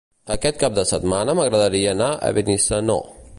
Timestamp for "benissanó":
2.39-2.99